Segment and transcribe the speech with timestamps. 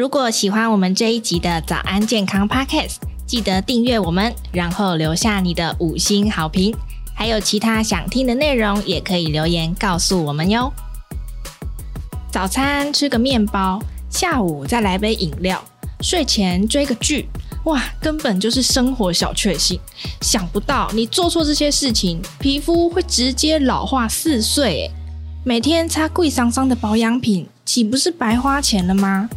[0.00, 2.94] 如果喜欢我们这一集的早安健康 Podcast，
[3.26, 6.74] 记得订阅我们，然后留下你的五星好评。
[7.14, 10.72] 还有其他想听的内容，也可以留言告诉我们哟。
[12.32, 13.78] 早餐吃个面包，
[14.08, 15.62] 下午再来杯饮料，
[16.00, 17.28] 睡前追个剧，
[17.66, 19.78] 哇，根本就是生活小确幸。
[20.22, 24.90] 想不到你做错这些事情，皮肤会直接老化四岁。
[25.44, 29.28] 每天擦贵桑桑的保养品，岂不是白花钱了吗？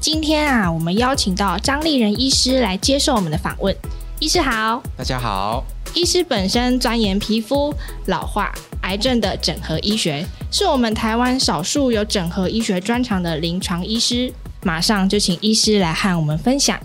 [0.00, 3.74] 今天啊，我们邀请到张立仁医师来接受我们的访问。
[4.20, 5.64] 医师好，大家好。
[5.94, 7.74] 医师本身钻研皮肤、
[8.06, 8.52] 老化、
[8.82, 14.32] 癌症的整合医学，是我们台湾少数有整合医学专长的临床医师。
[14.62, 16.78] 马上就请医师来和我们分享。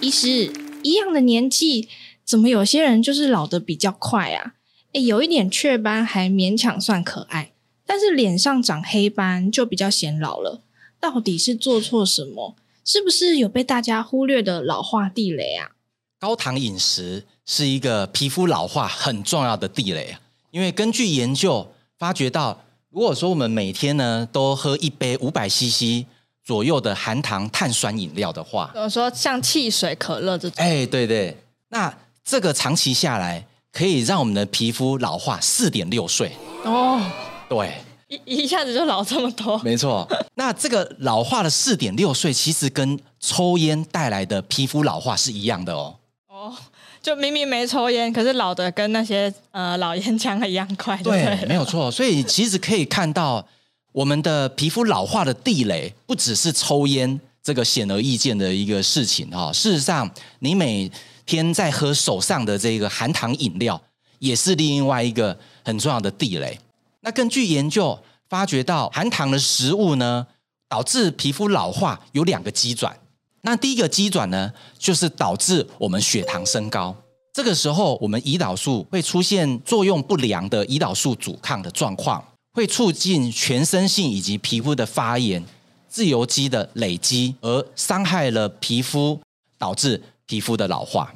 [0.00, 1.88] 医师，一样的年纪，
[2.24, 4.54] 怎么有些人就是老得比较快啊？
[4.94, 7.52] 诶，有一点雀斑还勉强算可爱，
[7.84, 10.62] 但是脸上长黑斑就比较显老了。
[10.98, 12.56] 到底是做错什么？
[12.84, 15.72] 是不是有被大家忽略的老化地雷啊？
[16.20, 20.20] 高糖饮食是一个皮肤老化很重要的地雷啊！
[20.50, 26.06] 因为根据研究发觉到，如果说我们每天呢都喝一杯五百 CC
[26.44, 31.36] 左右的含糖碳酸饮料的话，比如说像汽水、可乐这种，哎，对对，
[31.68, 36.30] 那这个长期下来可以让我们的皮肤老化四点六岁
[36.64, 37.02] 哦，
[37.48, 37.74] 对。
[38.06, 40.06] 一一下子就老这么多，没错。
[40.36, 45.96] 那这个老化的四点六岁，其实跟抽烟带来的皮肤老化是一样的哦。
[46.28, 46.54] 哦，
[47.02, 51.24] 就明明没抽烟，可是老的跟那些呃老烟枪一样快对。
[51.24, 51.90] 对，没有错。
[51.90, 53.44] 所以其实可以看到，
[53.90, 59.50] 我们的皮肤老化的地雷不只是抽烟这个显而易见的一个事情哈。
[59.52, 60.08] 事实上，
[60.40, 60.88] 你每
[61.26, 63.80] 天在喝手上的这个含糖饮料，
[64.18, 66.58] 也是另外一个很重要的地雷。
[67.00, 67.98] 那根据研究
[68.28, 70.26] 发觉到，含糖的食物呢，
[70.68, 72.96] 导致皮肤老化有两个机转。
[73.42, 76.96] 那第一个机转呢，就是导致我们血糖升高。
[77.32, 85.44] 这个时候，我们胰岛素会出现作用不良的胰岛素阻抗的状况，会促进全身性以及皮肤的发炎、
[85.88, 89.20] 自由基的累积，而伤害了皮肤，
[89.58, 91.14] 导致皮肤的老化。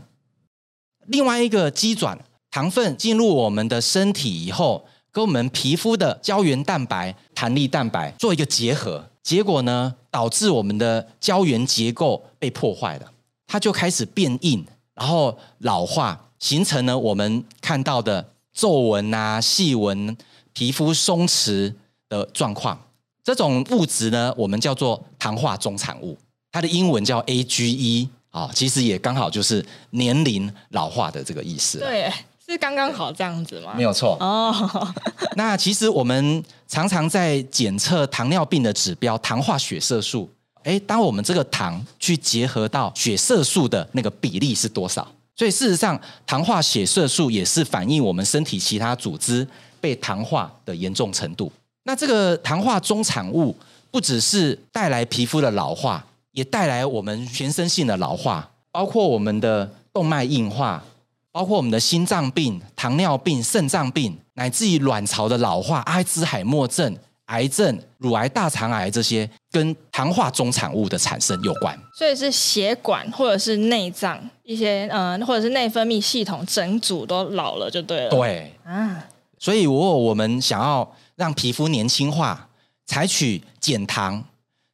[1.07, 2.19] 另外一个机转，
[2.51, 4.87] 糖分进入我们的身体以后。
[5.11, 13.11] 跟我们皮肤的胶原蛋白、弹力蛋白做一个结合，结果呢，导致我们的胶原结构被破坏了，
[13.47, 14.65] 它就开始变硬，
[14.95, 20.17] 然后老化，形成了我们看到的皱纹啊、细纹、
[20.53, 21.75] 皮肤松弛
[22.09, 22.79] 的状况。
[23.25, 26.17] 这种物质呢，我们叫做糖化终产物，
[26.53, 31.79] 它的英文叫 AGE 啊，其实也刚好就是年龄老化的这个意思。
[31.79, 32.13] 对。
[32.51, 33.75] 是刚刚好这样子吗？
[33.77, 34.55] 没有错哦。
[35.37, 40.27] 那其实我们常常在检测糖尿病的指标，糖化血色素。
[40.63, 45.07] 诶，当我们这个糖去结合到血色素的那个比例是多少？
[45.37, 49.47] 所以事实上，糖化血色素也是反映我们身体其他组织
[49.79, 51.53] 被糖化的严重程度。
[51.83, 53.55] 那这个糖化中产物
[53.91, 56.03] 不只是带来皮肤的老化，
[56.33, 60.83] 也带来我们全身性的老化，包括我们的动脉硬化。
[61.31, 66.97] 包括我们的心脏病、糖尿病、肾脏病，乃至于卵巢的老化、阿兹海默症、
[67.27, 71.79] 癌症、乳癌、大肠癌这些，跟糖化中产物的产生有关。
[71.97, 78.11] 所以是血管或者是内脏一些，呃，或者是内分泌系统整组都老了就对了。
[78.11, 79.05] 对啊，
[79.39, 82.49] 所以如果我们想要让皮肤年轻化，
[82.87, 84.25] 采取减糖、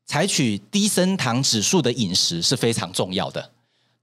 [0.07, 3.51] 采取低升糖指数的饮食是非常重要的。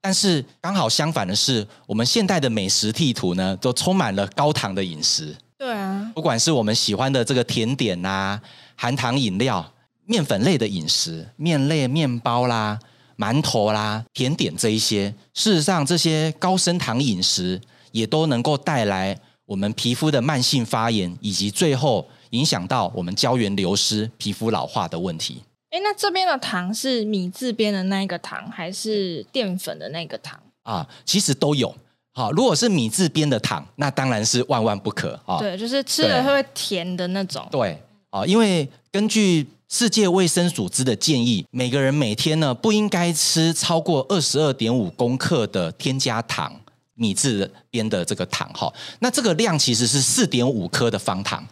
[0.02, 5.36] 但是刚好相反的是，我们现代的美食地图呢，都充满了高糖的饮食。
[5.58, 8.42] 对啊，不管是我们喜欢的这个甜点啊、
[8.76, 9.74] 含糖饮料、
[10.06, 12.80] 面粉类的饮食、面类面包啦、
[13.16, 25.44] 馒头啦、甜点这一些，事实上这些高升糖饮食也都能够带来我们皮肤的慢性发炎，以及最后影响到我们胶原流失、皮肤老化的问题。
[25.72, 30.86] 哎，那这边的糖是米字边的那个糖，还是淀粉的那个糖啊？
[31.06, 31.74] 其实都有。
[32.14, 35.40] 好，如果是米字边的糖，那当然是万万不可啊。
[35.40, 37.48] 对，就是吃了会甜的那种。
[37.50, 46.54] 对啊，因为根据世界卫生组织的建议，每个人每天呢不应该吃超过二十二点五公克的添加糖，
[46.96, 48.70] 米字边的这个糖哈。
[49.00, 51.48] 那这个量其实是四点五克的方糖。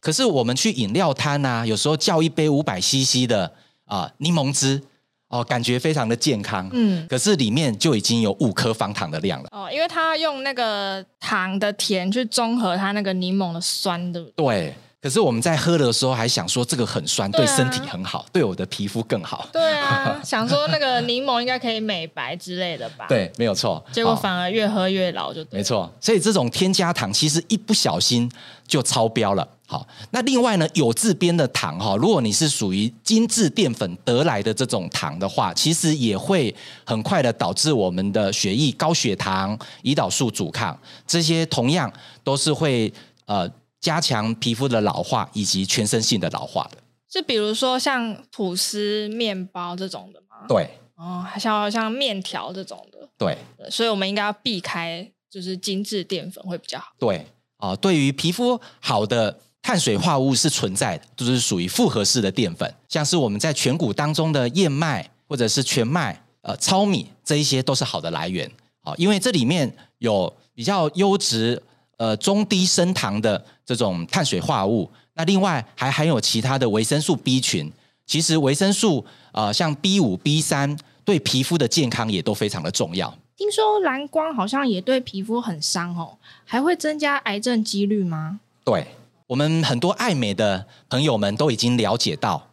[0.00, 3.52] 可是我们去饮料摊啊，有时候叫一杯五百 CC 的。
[3.86, 4.82] 啊，柠檬汁
[5.28, 6.68] 哦，感觉非常的健康。
[6.72, 9.48] 嗯，可是里面就已经有五颗方糖的量了。
[9.50, 14.44] 哦，因为它用那个糖的甜去中和它那个柠檬的酸，对不对？
[14.44, 14.74] 对。
[15.04, 19.46] 可是我们在喝的时候还想说这个很酸，对身体很好，对我的皮肤更好。
[19.52, 23.04] 对啊， 想说那个柠檬应该可以美白之类的吧？
[23.06, 23.84] 对，没有错。
[23.92, 25.58] 结果反而越喝越老，就对。
[25.58, 25.92] 没错。
[26.00, 28.32] 所以这种添加糖其实一不小心
[28.66, 29.46] 就超标了。
[29.66, 36.54] 好，那另外呢，有字边的糖哈，如果你是属于精致淀粉得来的这种糖的话，其实也会
[36.86, 40.74] 很快的导致我们的血液高血糖、胰岛素阻抗，
[41.06, 41.92] 这些同样
[42.22, 42.90] 都是会
[43.26, 43.46] 呃。
[43.84, 50.46] 加强皮肤的老化以及全身性的老化的，就比如说像吐司、面包这种的吗？
[50.48, 56.86] 对，哦，还像像面条这种的，对，对，所以我们应该要避开，就是精致淀粉会比较好。
[56.98, 57.18] 对，
[57.58, 71.62] 啊、呃，对于皮肤好的碳水化合物是存在的，就是属于复合式的淀粉，像是我们在全谷当中的燕麦或者是全麦、呃糙米这一些都是好的来源，啊、呃，因为这里面有比较优质。
[71.96, 77.72] 呃，中低升糖的这种碳水化合物，那另外还含有其他的维生素 B 群。
[78.06, 83.16] 其实维生素呃，像 B 五、B 三，对皮肤的健康也都非常的重要。
[83.36, 88.40] 听说蓝光好像也对皮肤很伤哦，还会增加癌症几率吗？
[88.64, 88.86] 对，
[89.26, 92.46] 我们很多爱美的朋友们都已经了解到，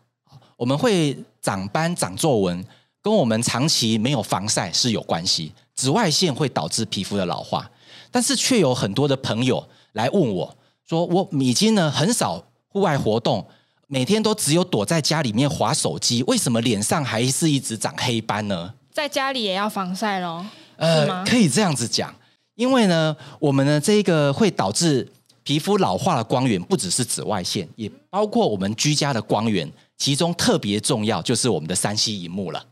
[0.57, 2.65] 我们会长斑、长皱纹，
[3.01, 5.51] 跟我们长期没有防晒是有关系。
[5.75, 7.69] 紫外线会导致皮肤的老化。
[8.11, 13.47] 但是却有很多的朋友来问我，说我已经呢很少户外活动，
[13.87, 18.73] 每天都只有躲在家里面划手机，为什么脸上还是一直长黑斑呢？
[18.91, 20.45] 在家里也要防晒咯？
[20.75, 22.13] 呃，可以这样子讲，
[22.55, 25.09] 因为呢，我们呢这个会导致
[25.43, 32.65] 皮肤老化的光源不只是紫外线，也包括我们居家的光源，其中特别重要就是我们的三 C 荧幕了。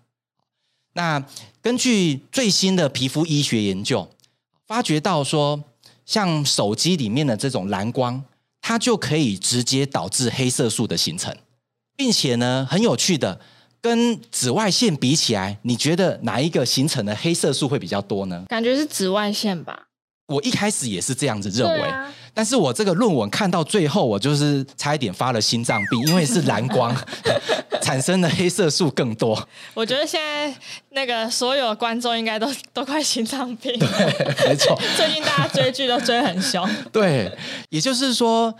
[0.94, 1.24] 那
[1.62, 4.06] 根据最新的皮肤医学研究。
[4.69, 5.60] 发觉到说，
[6.06, 8.24] 像手机里面的这种蓝光，
[8.62, 11.36] 它就可以直接导致黑色素的形成，
[11.98, 13.42] 并且呢，很有趣的，
[13.81, 18.45] 跟紫外线比起来，你觉得哪一个形成的黑色素会比较多呢？
[18.48, 19.88] 感觉是紫外线吧。
[20.27, 26.95] 我一开始也是这样子认为，啊、但是我这个论文看到最后，我就是差一点发了心脏病，因为是蓝光
[27.90, 29.48] 产生的黑色素更多。
[29.74, 30.56] 我觉得现在
[30.92, 33.88] 那个所有观众应该都 都快心脏病了。
[33.88, 34.80] 对，没错。
[34.96, 36.70] 最近大家追剧都追很凶。
[36.94, 37.36] 对，
[37.70, 38.54] 也就是说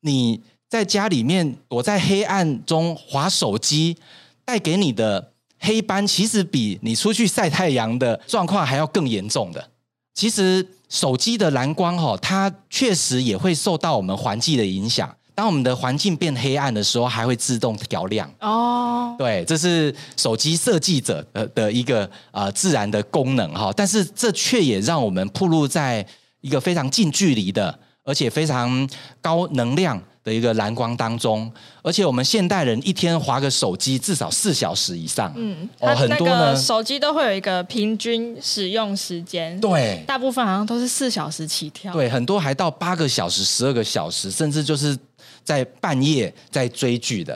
[0.00, 3.96] 你在家里面躲在黑暗中划手机，
[4.44, 5.30] 带给你的
[5.60, 9.70] 黑斑，其实比你出去晒太阳的状况还要更严重的。
[10.12, 10.66] 其实。
[10.92, 15.16] 手机的蓝光哈，它确实也会受到我们环境的影响。
[15.34, 18.30] 当我们的环境变黑暗的时候，还会自动调亮。
[18.40, 23.72] 哦，对，这是手机设计者的的一个呃自然的功能哈。
[23.76, 26.06] 但是这却也让我们暴露在
[26.40, 28.88] 一个非常近距离的，而且非常
[29.20, 30.00] 高能量。
[30.24, 31.52] 的一个蓝光当中，
[31.82, 35.32] 而且我们现代人一天划个手机至少四小时以上。
[35.34, 39.60] 嗯，哦，很多呢，手机都会有一个平均使用时间。
[39.60, 41.92] 对，大部分好像都是四小时起跳。
[41.92, 44.96] 对，很多还到八个小时、十二个小时，甚至就是。
[45.44, 47.34] 在半夜在追剧的，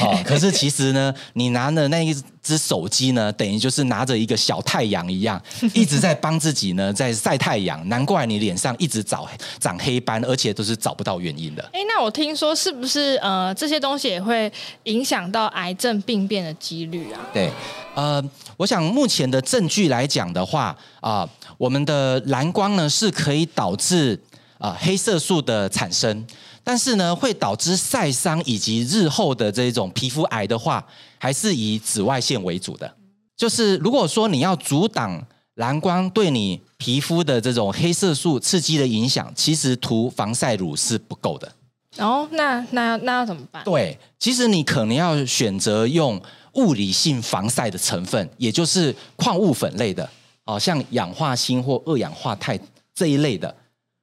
[0.00, 5.40] 哦， 可是其实呢，你拿的那一只手机呢，等于就是拿着一个小太阳一样，
[5.72, 7.88] 一直在帮自己呢在晒太阳。
[7.88, 9.24] 难怪你脸上一直长
[9.60, 11.62] 长黑斑，而且都是找不到原因的。
[11.72, 14.52] 哎，那我听说是不是呃这些东西也会
[14.84, 17.20] 影响到癌症病变的几率啊？
[17.32, 17.50] 对，
[17.94, 18.22] 呃，
[18.56, 24.20] 我想目前的证据来讲的话啊，呃，我们的蓝光呢是可以导致
[24.58, 26.26] 啊，呃，黑色素的产生。
[26.64, 30.84] 但是呢，会导致晒伤以及日后的这种皮肤癌的话，
[31.18, 32.90] 还是以紫外线为主的。
[33.36, 35.22] 就是如果说你要阻挡
[35.56, 41.52] 蓝光对你皮肤的这种黑色素刺激的影响，其实涂防晒乳是不够的。
[41.98, 43.62] 哦，那那要那要怎么办？
[43.62, 46.20] 对，其实你可能要选择用
[46.54, 50.08] 物理性防晒的成分，也就是矿物粉类的，
[50.44, 52.58] 哦，像氧化锌或二氧化钛
[52.94, 53.54] 这一类的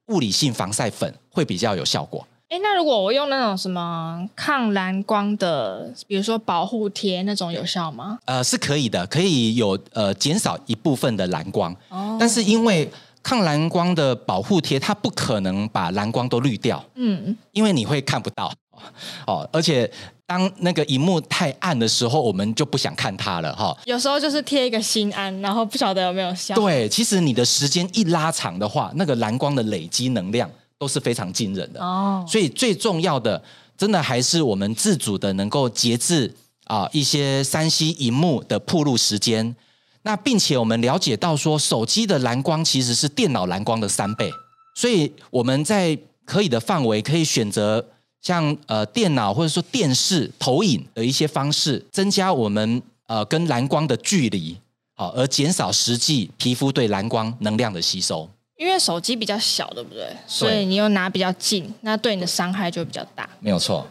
[0.06, 2.26] 物理性防晒粉会比较有效果。
[2.52, 8.18] 哎，那如果我用那种什么抗蓝光的，比如说保护贴那种有效吗？
[8.26, 11.74] 呃，是可以的，可以有呃减少一部分的蓝光。
[11.88, 12.18] 哦。
[12.20, 12.86] 但是因为
[13.22, 16.84] 抗蓝光的保护贴，它不可能把蓝光都滤掉。
[16.96, 17.34] 嗯。
[17.52, 18.52] 因为你会看不到。
[19.26, 19.48] 哦。
[19.50, 19.90] 而且
[20.26, 23.56] 当那个荧幕太暗的时候，我们就不想看它了。
[23.56, 23.78] 哈、哦。
[23.86, 26.54] 有时候就是贴一个心安，然后不晓得有没有效。
[26.54, 30.50] 对，其实你的时间一拉长的话，那个蓝光的累积能量。
[30.82, 33.40] 都是非常惊人的哦，所以最重要的，
[33.78, 36.34] 真的还是我们自主的能够节制
[36.64, 39.54] 啊一些三 C 荧幕的曝露时间。
[40.02, 44.28] 那并且我们了解到说，手机的蓝光其实是电脑蓝光的三倍，
[44.74, 47.86] 所以我们在可以的范围可以选择
[48.20, 54.56] 像呃电脑或者说电视投影的一些方式，增加我们呃跟蓝光的距离，
[54.96, 58.28] 好，而减少实际皮肤对蓝光能量的吸收。
[58.62, 60.06] 因为手机比较小，对不对？
[60.24, 63.28] 所以你又拿比较近，那对你的伤害就比较大。
[63.40, 63.88] 没有错。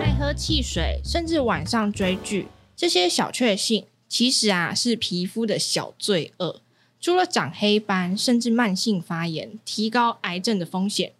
[0.00, 6.62] 爱喝汽水，甚至晚上追剧，这些小确幸，其实啊是皮肤的小罪恶。
[6.98, 11.12] 除了长黑斑，甚至慢性发炎，提高癌症的风险。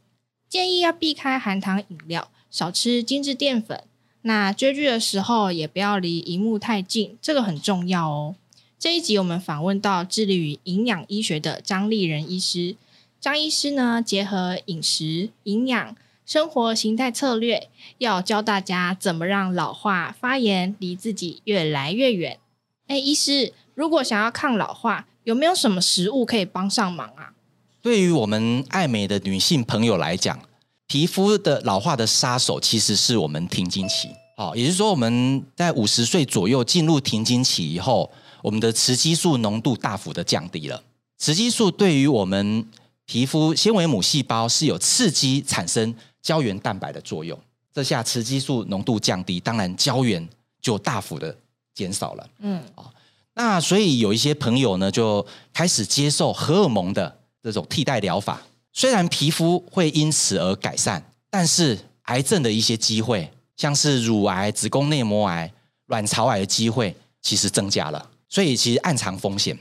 [0.51, 3.85] 建议要避开含糖饮料，少吃精致淀粉。
[4.23, 8.35] 那追剧的时候，也不要离荧幕太近，这个很重要哦。
[8.77, 12.75] 这一集我们访问到致力于营养医学的张立仁医师。
[13.21, 15.97] 张医师呢，结合饮食、营养。
[16.27, 22.39] 生活形态策略，要教大家怎么让老化发炎离自己越来越远。
[22.87, 27.33] 哎，医师，如果想要抗老化，有没有什么食物可以帮上忙啊？
[27.83, 30.39] 对于我们爱美的女性朋友来讲，
[30.87, 34.09] 皮肤的老化的杀手其实是我们停经期。
[34.37, 38.11] 哦，也就是说，我们在五十岁左右进入停经期以后，
[38.43, 40.83] 我们的雌激素浓度大幅的降低了。
[41.19, 42.67] 雌激素对于我们
[43.05, 45.95] 皮肤纤维母细胞是有刺激产生。
[46.23, 47.39] 胶原蛋白的作用，
[47.73, 50.29] 这下雌激素浓度降低，当然胶原
[50.61, 51.35] 就大幅的
[51.75, 52.29] 减少了。
[52.41, 52.85] 嗯，啊，
[53.33, 58.43] 那所以有一些朋友呢，就开始接受荷尔蒙的这种替代疗法。
[58.73, 65.53] 虽然皮肤会因此而改善，但是癌症的一些机会，像是乳癌、子宫内膜癌、
[65.87, 68.11] 卵巢癌的机会，其实增加了。
[68.29, 69.59] 所以其实暗藏风险。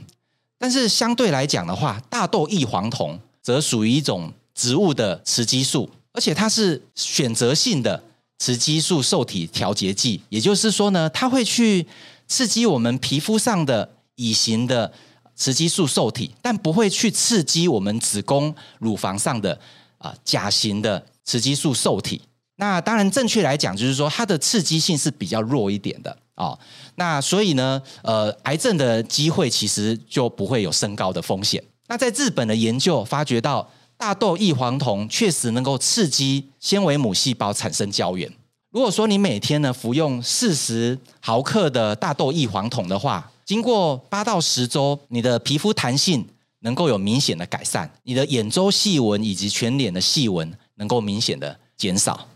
[0.58, 5.90] 但是相对来讲的话，大豆异黄酮则属于一种植物的雌激素。
[6.12, 8.04] 而且它是选择性的
[8.40, 11.86] 雌激素受体调节剂，也就是说呢，它会去
[12.28, 14.92] 刺激我们皮肤上的乙型的
[15.40, 19.60] 雌激素受体，但不会去刺激我们子宫乳房上的
[19.98, 22.22] 啊甲型的雌激素受体。
[22.58, 26.56] 那当然，正确来讲，就是说它的刺激性是比较弱一点的啊。
[26.96, 31.64] 那所以呢，呃，癌症的机会其实就不会有升高的风险。
[31.88, 33.68] 那在日本的研究发觉到。
[34.00, 38.32] 大豆异黄酮确实能够刺激纤维母细胞产生胶原。
[38.72, 46.24] 如果说你每天呢服用四十毫克的大豆异黄酮的话，经过八到十周，你的皮肤弹性
[46.60, 52.28] 能够有明显的改善，你的眼周细纹以及全脸的细纹能够明显的减少。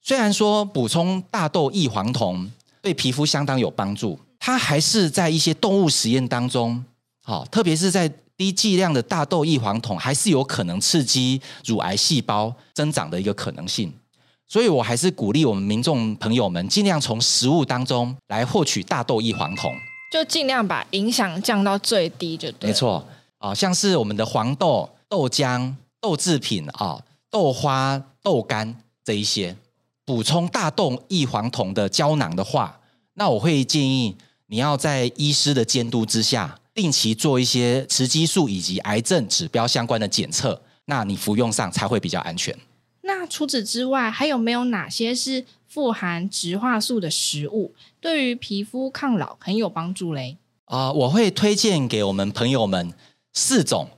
[0.00, 2.48] 虽然说补充大豆异黄酮
[2.80, 6.84] 对皮肤相当有帮助，它还是在一些动物实验当中，
[7.24, 8.08] 好，特别是在。
[8.36, 13.92] 低剂量的大豆异黄酮还是有可能刺激乳癌细胞增长的一个可能性，
[14.48, 19.74] 所以我还是鼓励我们民众朋友们尽量从食物当中来获取大豆异黄酮，
[20.10, 22.68] 就尽量把影响降到最低就对。
[22.68, 23.06] 没错
[23.38, 27.00] 啊，像是我们的黄豆、豆浆、豆制品啊、
[27.30, 28.74] 豆花、豆干
[29.04, 29.56] 这一些，
[30.04, 32.80] 补充大豆异黄酮的胶囊的话，
[33.14, 36.56] 那我会建议你要在医师的监督之下。
[36.72, 42.56] 定期做一些雌激素以及癌症指标相关的检测，那你服用上才会比较安全。
[43.02, 50.36] 那除此之外，还有没有哪些是富含植化素的食物，对于皮肤抗老很有帮助嘞？
[50.64, 52.92] 啊、呃，我会推荐给我们朋友们
[53.32, 53.88] 四种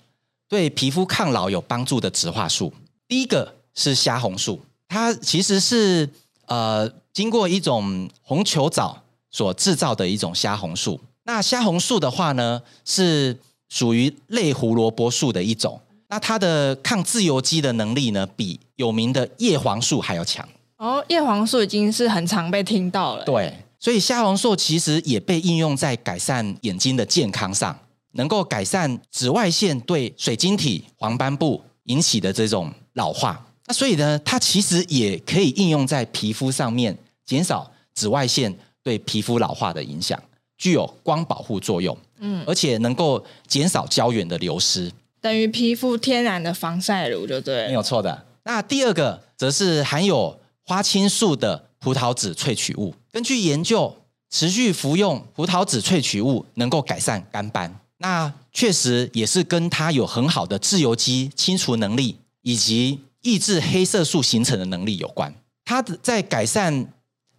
[0.48, 2.72] 对皮肤抗老有帮助的植化素。
[3.06, 6.08] 第一个是虾红素，它其实是
[6.46, 11.00] 呃经过一种红球藻所制造的一种虾红素。
[11.24, 15.80] 那虾红素的话呢，是属于类胡萝卜素的一种。
[16.08, 20.46] 那它的抗自由基的能力呢，比有名的叶黄素还要强。
[20.76, 23.24] 哦，叶黄素已经是很常被听到了。
[23.24, 27.76] 对，所以虾红素其实也被应用在改善眼睛的健康上，
[28.12, 33.44] 能够改善紫外线对水晶体黄斑部引起的这种老化。
[33.66, 36.96] 那所以呢，它其实也可以应用在皮肤上面，
[37.26, 40.16] 减少紫外线对皮肤老化的影响。
[40.56, 48.26] 具有光保护作用，嗯，而且能够减少胶原的流失，等于皮肤天然的防晒乳，就对，没有错的。
[48.44, 52.94] 那第二个则是含有花青素的葡萄籽萃取物。
[53.10, 53.94] 根据研究，
[54.30, 65.34] 持续服用葡萄籽萃取物能够改善肝斑，那确实也是跟它有很好的自由基清除能力以及抑制黑色素形成的能力有关。
[65.64, 66.92] 它的在改善。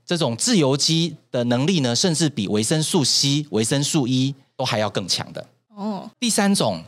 [0.06, 5.48] 这种自由基的能力呢，甚至比维生素 C、维生素 E 都还要更强的。
[5.70, 6.84] 哦，第三种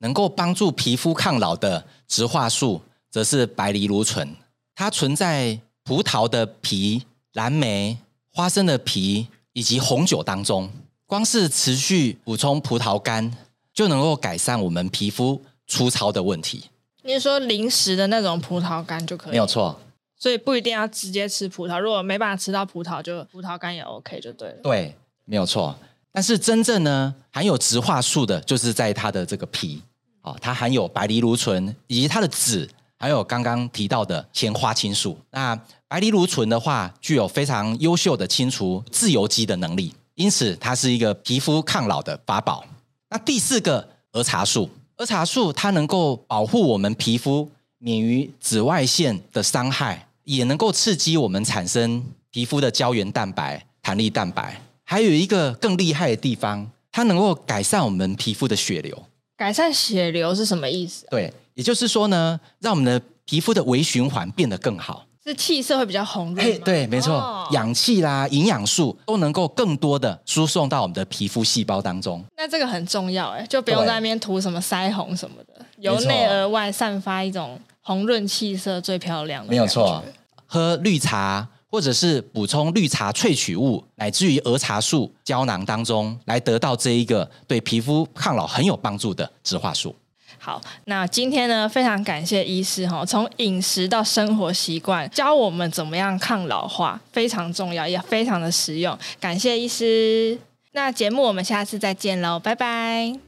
[0.00, 4.36] 能够帮助皮肤抗老的植化素，则是白藜芦醇。
[4.74, 5.58] 它存在
[5.88, 7.02] 葡萄的皮、
[7.32, 7.96] 蓝莓、
[8.30, 10.70] 花生的皮以及红酒当中，
[11.06, 13.34] 光是持续补充葡萄干
[13.72, 16.64] 就能够改善我们皮肤粗糙的问题。
[17.04, 19.32] 你是说零食的那种葡萄干就可以？
[19.32, 19.80] 没有错。
[20.14, 24.56] 所以不一定要直接吃葡萄，如果没办法吃到葡萄，就葡萄干也 OK 就对了。
[24.62, 25.74] 对，没有错。
[26.12, 29.82] 但是真正呢，含有植化素的，就是在它的这个皮
[30.20, 32.68] 啊，它含有白藜芦醇以及它的籽，
[32.98, 35.16] 还有刚刚提到的前花青素。
[35.30, 35.54] 那
[35.86, 42.64] 白藜芦醇的话，具有非常优秀的清除自由基的能力，因此它是一个皮肤抗老的法宝。
[43.08, 50.04] 那第四个，儿茶素，儿茶素它能够保护我们皮肤免于紫外线的伤害。
[50.24, 59.04] 也能够刺激我们产生皮肤的胶原蛋白、弹力蛋白，还有一个更厉害的地方，它能够改善我们皮肤的血流。
[59.38, 61.06] 改善血流是什么意思？
[61.10, 66.60] 对，也就是说呢，让我们的皮肤的微循环变得更好，是气色会比较红润。
[66.60, 72.24] 对，没错，哦、氧气啦、营养素都能够更多的输送到我们的皮肤细胞当中。
[72.36, 79.50] 那这个很重要哎，就不用在那边涂什么腮红什么的，由内而外散发一种红润气色，最漂亮的。
[79.50, 80.00] 没有错。
[80.46, 89.92] 喝绿茶，或者是补充绿茶萃取物，乃至于儿茶素胶囊当中，来得到这一个对皮肤抗老很有帮助的植化素。
[90.36, 98.96] 好，那今天呢，非常感谢医师哈，从饮食到生活习惯，教我们怎么样抗老化，非常重要，也非常的实用。
[99.18, 100.38] 感谢医师。
[100.72, 103.27] 那节目我们下次再见喽，拜拜。